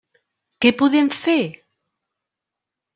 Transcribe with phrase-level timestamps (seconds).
[0.65, 1.37] Què podem fer?